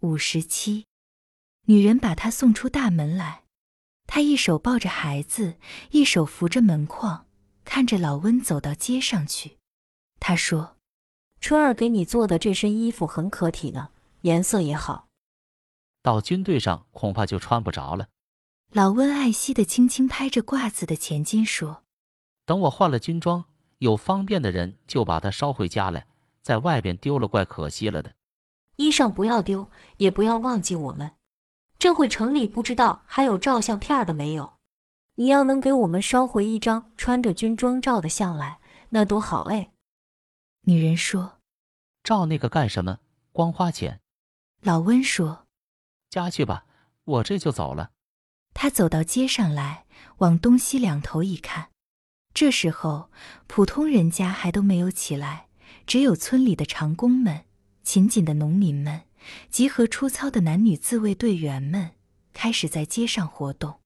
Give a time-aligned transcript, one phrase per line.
[0.00, 0.86] 五十七，
[1.66, 3.42] 女人把他送出大门来，
[4.06, 5.58] 他一手抱着孩子，
[5.90, 7.26] 一手扶着门框，
[7.66, 9.58] 看着老温走到街上去。
[10.18, 10.78] 他说
[11.38, 13.90] ：“春儿给你做的这身衣服很可体呢，
[14.22, 15.08] 颜色也好。
[16.00, 18.08] 到军队上恐怕就穿不着了。”
[18.72, 21.82] 老温爱惜的轻轻拍着褂子的前襟，说
[22.46, 23.44] ：“等我换了军装，
[23.78, 26.06] 有方便的人就把它捎回家来，
[26.40, 28.14] 在外边丢了怪可惜了的。
[28.80, 29.68] 衣裳不要丢，
[29.98, 31.12] 也不要忘记我们。
[31.78, 34.54] 这会城里不知道还有照相片的没有？
[35.16, 38.58] 你要能给我们捎回一张穿着军装照的相来，
[38.88, 39.72] 那多好哎。”
[40.64, 41.40] 女人说
[42.02, 43.00] ：“照那个干什么？
[43.32, 44.00] 光花钱。”
[44.64, 45.46] 老温说
[46.08, 46.64] ：“家去吧，
[47.04, 47.90] 我这就走了。”
[48.54, 49.84] 他走到街上来，
[50.18, 51.68] 往东西两头一看。
[52.32, 53.10] 这时候，
[53.46, 55.48] 普通人家还都没有起来，
[55.86, 57.44] 只有村里的长工们、
[57.82, 59.02] 勤谨的农民们，
[59.50, 61.92] 集合出操的男女自卫队员们，
[62.32, 63.80] 开始在街上活动。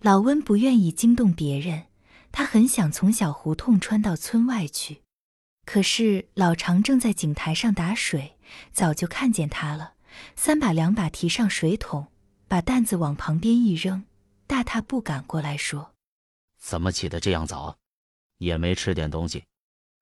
[0.00, 1.86] 老温不愿意惊动别人，
[2.32, 5.02] 他很想从小胡同穿到村外去。
[5.64, 8.36] 可是老常正在井台上打水，
[8.72, 9.94] 早就看见他了，
[10.36, 12.08] 三把两把提上水桶。
[12.48, 14.04] 把担子往旁边一扔，
[14.46, 15.92] 大踏步赶过来，说
[16.56, 17.76] ：“怎么起得这样早？
[18.38, 19.42] 也没吃点东西。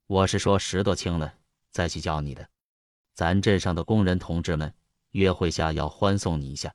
[0.06, 1.36] 我是说石头轻了
[1.70, 2.46] 再去叫你的。
[3.14, 4.74] 咱镇上的工人同志们
[5.12, 6.74] 约会下要欢送你一下，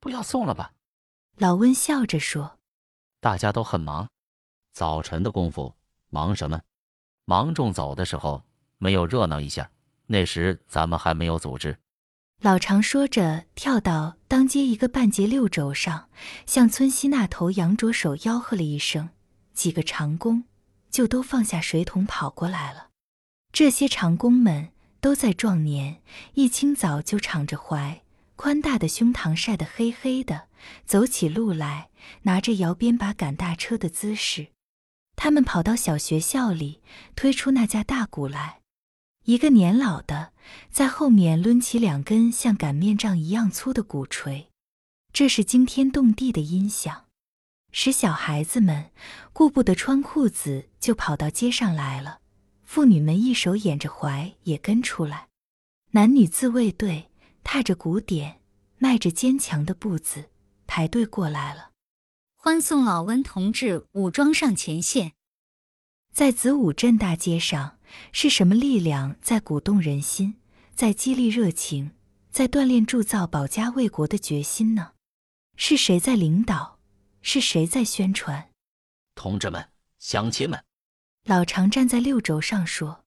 [0.00, 0.72] 不要送了吧？”
[1.38, 2.58] 老温笑着说
[3.20, 4.08] ：“大家都很忙，
[4.72, 5.74] 早晨的功夫
[6.08, 6.60] 忙什么？
[7.26, 8.44] 芒种走的时候
[8.78, 9.70] 没有热闹一下，
[10.06, 11.78] 那时咱们还没有组织。”
[12.40, 16.10] 老常说着，跳到当街一个半截六轴上，
[16.46, 19.08] 向村西那头扬着手吆喝了一声，
[19.54, 20.44] 几个长工
[20.90, 22.90] 就都放下水桶跑过来了。
[23.52, 24.70] 这些长工们
[25.06, 26.02] 都在壮年，
[26.34, 28.02] 一清早就敞着怀，
[28.34, 30.48] 宽大的胸膛晒得黑黑的，
[30.84, 31.90] 走起路来
[32.22, 34.48] 拿着摇鞭把赶大车的姿势。
[35.14, 36.80] 他们跑到小学校里，
[37.14, 38.62] 推出那架大鼓来。
[39.26, 40.32] 一个年老的
[40.72, 44.48] 在后面抡起两根像擀面杖一样粗的鼓槌，
[45.12, 47.04] 这是惊天动地的音响，
[47.70, 48.90] 使小孩子们
[49.32, 52.22] 顾不得穿裤子就跑到街上来了。
[52.66, 55.28] 妇女们一手掩着怀也跟出来，
[55.92, 57.10] 男女自卫队
[57.42, 58.40] 踏着鼓点，
[58.76, 60.30] 迈着坚强的步子
[60.66, 61.70] 排队过来了，
[62.34, 65.12] 欢送老温同志武装上前线。
[66.12, 67.78] 在子午镇大街上，
[68.10, 70.34] 是什么力量在鼓动人心，
[70.74, 71.92] 在激励热情，
[72.30, 74.92] 在锻炼铸造保家卫国的决心呢？
[75.56, 76.80] 是谁在领导？
[77.22, 78.50] 是谁在宣传？
[79.14, 80.62] 同志们，乡亲们，
[81.28, 83.04] 老常站在六轴上说：“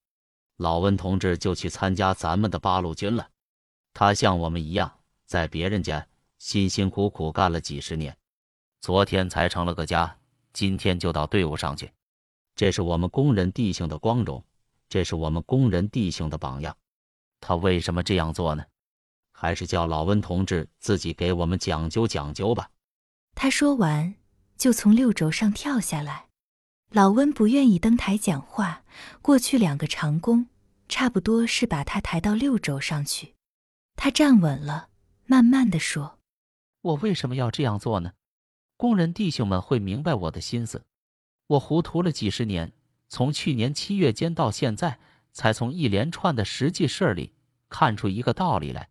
[0.59, 3.29] 老温同志就去参加咱们的八路军了。
[3.93, 4.91] 他像我们一样，
[5.25, 6.05] 在别人家
[6.37, 8.17] 辛辛苦苦干了几十年，
[8.81, 10.17] 昨天才成了个家，
[10.51, 11.89] 今天就到队伍上去。”
[12.57, 14.43] 这是我们工人弟兄的光荣，
[14.89, 16.75] 这是我们工人弟兄的榜样。
[17.39, 18.61] 他为什么这样做呢？
[19.31, 22.69] 还是叫老温同志自己给我们讲究讲究吧。
[23.33, 24.13] 他说完，
[24.57, 26.27] 就从六轴上跳下来。
[26.91, 28.81] 老温不愿意登台讲话，
[29.21, 30.47] 过去两个长工
[30.87, 33.35] 差不多是把他抬到六轴上去。
[33.95, 34.87] 他站稳了，
[35.27, 36.17] 慢慢的说
[36.81, 38.13] ：“我为什么要这样做呢？
[38.75, 40.83] 工人弟兄们会明白我的心思。”
[41.45, 42.71] 我糊涂了几十年，
[43.07, 44.97] 从去年七月间到现在，
[45.31, 47.33] 才从一连串的实际事儿里
[47.69, 48.89] 看出一个道理来。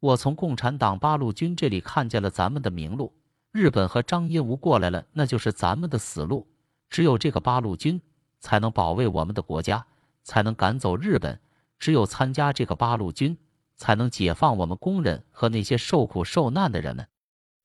[0.00, 3.14] 我从共产党八路军这里看见了咱们的明路，
[3.52, 6.48] 日本和张英无过来了，那就是咱们的死路。
[6.90, 8.00] 只有这个八路军
[8.40, 9.86] 才能保卫我们的国家，
[10.22, 11.40] 才能赶走日本。
[11.78, 13.38] 只有参加这个八路军，
[13.76, 17.08] 才能解放我们工人和那些受苦受难的人们。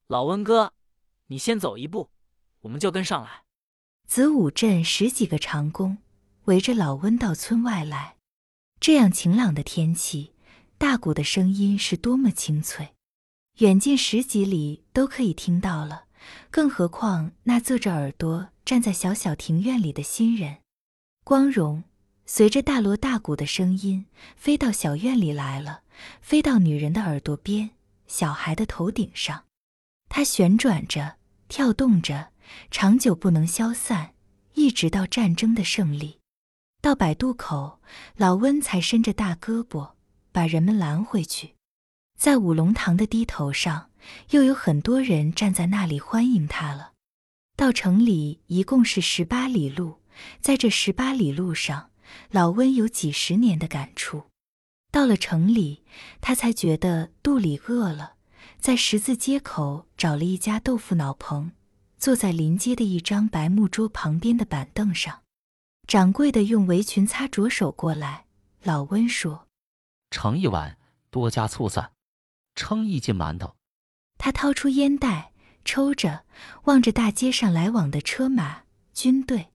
[0.08, 0.74] 老温哥，
[1.28, 2.10] 你先走一步，
[2.62, 3.44] 我们就跟上来。
[4.06, 5.98] 子午镇十几个长工
[6.46, 8.18] 围着老温到村外来。
[8.80, 10.34] 这样晴朗的天气，
[10.78, 12.94] 大鼓的声音是多么清脆，
[13.60, 16.03] 远近十几里都可以听到了。
[16.50, 20.58] 更何况那侧着耳朵站在小小庭院里的新人，
[21.24, 21.84] 光荣
[22.26, 24.06] 随着大锣大鼓的声音
[24.36, 25.82] 飞到小院里来了，
[26.22, 27.72] 飞到女人的耳朵边，
[28.08, 29.44] 小孩的头顶上，
[30.10, 31.16] 它旋转着，
[31.48, 32.34] 跳动着。
[32.70, 34.14] 长久不能消散，
[34.54, 36.20] 一直到战争的胜利。
[36.82, 37.80] 到百渡口，
[38.18, 39.94] 老温才伸着大胳膊
[40.32, 41.56] 把人们拦回去。
[42.20, 43.90] 在五龙堂的堤头上，
[44.32, 46.94] 又有很多人站在那里欢迎他了。
[47.56, 50.00] 到城里一共是十八里路，
[50.42, 51.92] 在这十八里路上，
[52.32, 54.24] 老温有几十年的感触。
[54.92, 55.84] 到了城里，
[56.22, 58.16] 他才觉得肚里饿了，
[58.60, 61.52] 在十字街口找了一家豆腐脑棚，
[61.98, 65.22] 坐在临街的一张白木桌旁边的板凳上。
[65.88, 68.26] 掌柜的用围裙擦着手过来，
[68.64, 69.48] 老温说
[70.12, 70.78] ：“盛一碗，
[71.10, 71.92] 多加醋蒜，
[72.56, 73.56] 称一斤馒头。”
[74.24, 75.34] 他掏出烟袋，
[75.66, 76.24] 抽着，
[76.64, 79.50] 望着大街上来往的车马军队。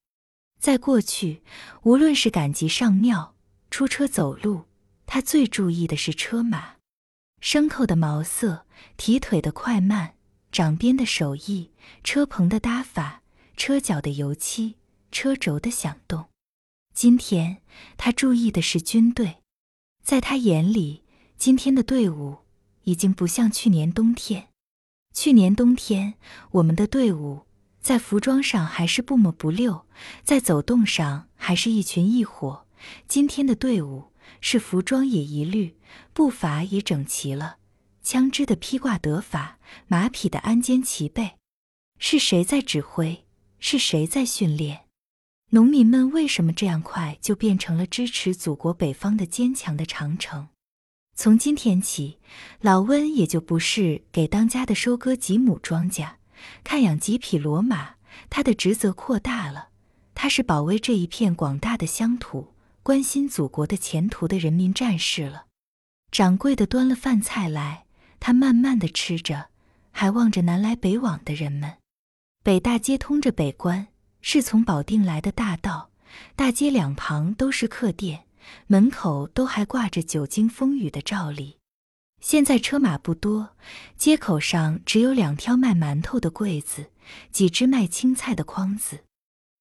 [0.61, 1.43] 在过去，
[1.85, 3.35] 无论是赶集上庙、
[3.71, 4.67] 出车走路，
[5.07, 6.75] 他最注意的是车马、
[7.41, 8.67] 牲口的毛色、
[8.99, 10.17] 蹄腿的快慢、
[10.53, 11.73] 掌边的手艺、
[12.05, 13.23] 车棚的搭法、
[13.57, 14.75] 车脚的油漆、
[15.11, 16.27] 车轴的响动。
[16.93, 17.63] 今天
[17.97, 19.39] 他注意的是军队，
[20.05, 21.05] 在他眼里，
[21.39, 22.41] 今天的队伍
[22.83, 24.48] 已经不像去年冬天。
[25.21, 26.15] 去年冬天，
[26.53, 27.41] 我们的队伍
[27.81, 29.85] 在服装上还是不抹不溜，
[30.23, 32.65] 在走动上还是一群一伙。
[33.09, 35.77] 今天的队伍是服装也一律，
[36.13, 37.57] 步伐也整齐了，
[38.01, 41.33] 枪支的披挂得法，马匹的鞍肩齐备。
[41.99, 43.25] 是谁在指挥？
[43.59, 44.83] 是谁在训练？
[45.51, 50.47] 农民们为什么这样快就变成了支持祖国北方的坚强的长城？
[51.19, 52.21] 从今天起，
[52.61, 56.11] 老温也就不是给当家的收割几亩庄稼、
[56.63, 57.97] 看养几匹骡马，
[58.31, 59.71] 他的职责扩大了，
[60.15, 62.55] 他是保卫这一片广大的乡土、
[62.85, 65.47] 关心祖国的前途的人民战士了。
[66.13, 67.87] 掌柜的端了饭菜来，
[68.21, 69.49] 他慢慢的吃着，
[69.91, 71.79] 还望着南来北往的人们。
[72.45, 73.89] 北大街通着北关，
[74.23, 75.91] 是从保定来的大道，
[76.37, 78.28] 大街两旁都是客店。
[78.67, 81.59] 门口都还挂着久经风雨的照例。
[82.21, 83.51] 现在车马不多，
[83.97, 86.91] 街口上只有两挑卖馒头的柜子，
[87.31, 89.05] 几只卖青菜的筐子。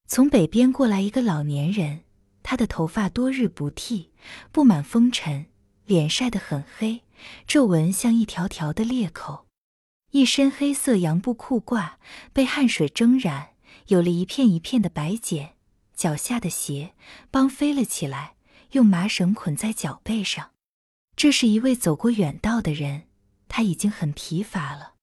[0.07, 2.01] 从北边过来一个老年人，
[2.41, 4.11] 他的头发多日不剃，
[4.51, 5.45] 布满风尘，
[5.85, 7.03] 脸晒得很黑，
[7.45, 9.45] 皱纹像一条条的裂口。
[10.11, 11.95] 一身黑色洋布裤褂
[12.31, 13.49] 被汗水蒸染，
[13.87, 15.55] 有了一片一片的白茧。
[15.93, 16.93] 脚下的鞋
[17.29, 18.36] 帮飞了起来。
[18.71, 20.51] 用麻绳捆在脚背上，
[21.15, 23.03] 这是一位走过远道的人，
[23.47, 24.93] 他已经很疲乏了。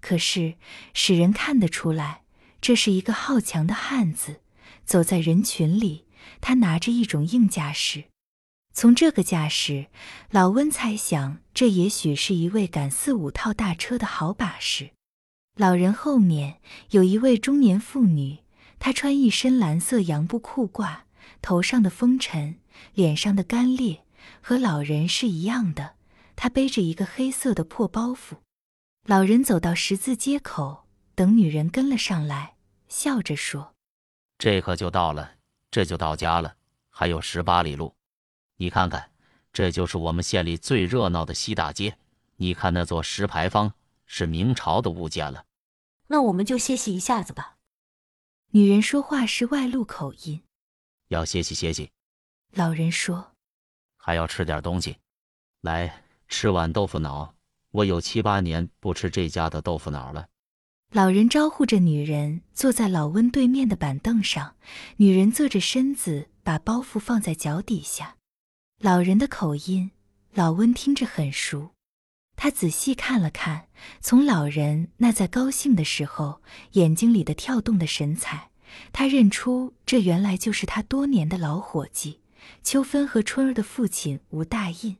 [0.00, 0.54] 可是
[0.94, 2.22] 使人看得出来，
[2.60, 4.40] 这是一个好强的汉子。
[4.86, 6.06] 走在人群里，
[6.40, 8.04] 他拿着一种硬架势。
[8.72, 9.86] 从这个架势，
[10.30, 14.90] 老温猜想，这也许是一位赶四五套大车的好把式。
[15.56, 16.60] 老人后面
[16.90, 18.38] 有一位中年妇女，
[18.78, 21.00] 她穿一身蓝色洋布裤褂，
[21.42, 22.58] 头上的风尘。
[22.94, 24.04] 脸上的干裂
[24.40, 25.96] 和老人是一样的，
[26.36, 28.38] 他背着一个黑色的破包袱。
[29.06, 32.56] 老人走到十字街口，等女人跟了上来，
[32.88, 33.74] 笑着说
[34.38, 35.36] ：“这可就到了，
[35.70, 36.56] 这就到家了，
[36.88, 37.94] 还有十八里路。
[38.56, 39.10] 你看看，
[39.52, 41.96] 这就是我们县里最热闹的西大街。
[42.36, 43.72] 你看那座石牌坊，
[44.06, 45.44] 是明朝的物件了。
[46.08, 47.56] 那我们就歇息一下子吧。”
[48.52, 50.42] 女人说话是外露口音，
[51.08, 51.90] 要歇息歇息。
[52.52, 53.32] 老人说
[53.96, 54.96] ：“还要吃点东西，
[55.60, 57.34] 来吃碗豆腐脑。
[57.70, 60.26] 我有七八年不吃这家的豆腐脑了。”
[60.92, 64.56] 老人招呼着女人坐在老温对面的板凳上，
[64.96, 68.16] 女人侧着身子，把包袱放在脚底下。
[68.80, 69.92] 老人的口音，
[70.34, 71.70] 老温听着很熟。
[72.34, 73.68] 他仔细看了看，
[74.00, 76.42] 从老人那在高兴的时候
[76.72, 78.50] 眼睛里的跳动的神采，
[78.92, 82.19] 他认出这原来就是他多年的老伙计。
[82.62, 84.96] 秋芬和春儿的父亲吴大印，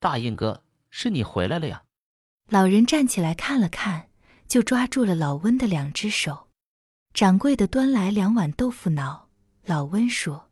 [0.00, 1.84] 大印哥，是你回来了呀！
[2.48, 4.10] 老人站起来看了看，
[4.46, 6.48] 就抓住了老温的两只手。
[7.12, 9.28] 掌柜的端来两碗豆腐脑，
[9.64, 10.50] 老温说：“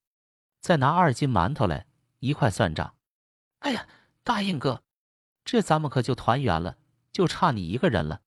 [0.63, 1.87] 再拿二斤馒头来，
[2.21, 2.95] 一块算账。”
[3.61, 3.87] 哎呀，
[4.23, 4.83] 大印哥，
[5.45, 6.79] 这咱们可就团圆了，
[7.11, 8.23] 就差你一个人了。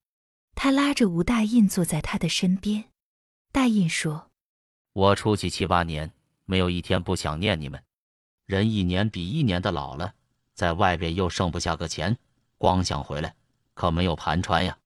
[0.53, 2.85] 他拉着吴大印坐在他的身边。
[3.51, 4.31] 大印说
[4.91, 6.13] ：“我出去七八年，
[6.45, 7.83] 没有一天不想念你们。”
[8.45, 10.13] 人一年比一年的老了，
[10.53, 12.17] 在外边又剩不下个钱，
[12.57, 13.35] 光想回来，
[13.73, 14.77] 可没有盘缠呀。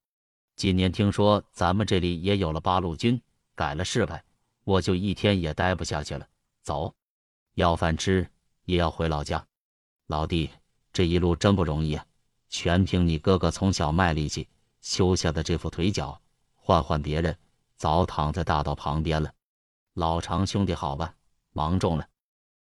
[0.56, 3.22] 今年听说咱们这里也有了八路军，
[3.56, 4.24] 改了示派，
[4.64, 6.26] 我就一天也待不下去了。
[6.62, 6.96] 走，
[7.56, 8.30] 要饭吃
[8.64, 9.46] 也要回老家。
[10.08, 10.50] 老弟，
[10.94, 12.06] 这一路真不容易啊，
[12.50, 14.48] 全凭你哥哥从小卖力气
[14.80, 16.22] 修下的这副腿脚，
[16.56, 17.38] 换换别人，
[17.76, 19.34] 早躺在大道旁边了。
[19.96, 21.14] 老常兄弟好吧？
[21.52, 22.10] 忙中了，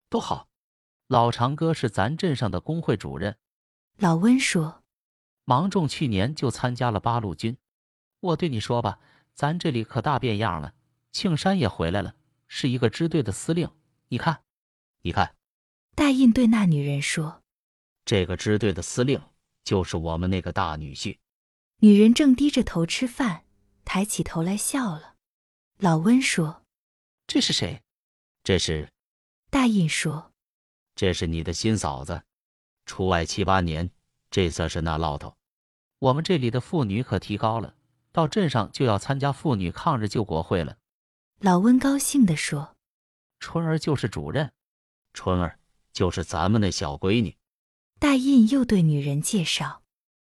[0.09, 0.47] 都好。
[1.07, 3.37] 老长哥是咱镇上的工会主任，
[3.97, 4.83] 老温说
[5.45, 7.57] ：“芒种去年就参加了八路军。
[8.19, 8.99] 我对你说吧，
[9.33, 10.73] 咱这里可大变样了。
[11.11, 12.15] 庆山也回来了，
[12.47, 13.69] 是一个支队的司令。
[14.09, 14.43] 你看，
[15.01, 15.35] 你看。”
[15.95, 17.41] 大印对那女人说
[18.05, 19.21] ：“这个支队的司令
[19.63, 21.17] 就是我们那个大女婿。
[21.79, 23.45] 女人正低着头吃饭，
[23.85, 25.15] 抬起头来笑了。
[25.77, 26.63] 老温说
[27.25, 27.81] 这是谁？
[28.47, 28.87] 这是
[29.51, 30.31] ，：“大印说，
[30.95, 32.23] 这是你的新嫂子，
[32.85, 33.91] 出外七八年，
[34.31, 35.35] 这算是那唠头。
[35.99, 37.75] 我们这里的妇女可提高了，
[38.13, 40.77] 到镇上就要参加妇女抗日救国会了。
[41.41, 42.77] 老温高兴地说。
[43.41, 44.53] 春儿就是主任，
[45.11, 45.59] 春儿
[45.91, 47.35] 就是咱们那小闺女。
[47.99, 49.81] 大印又对女人介绍。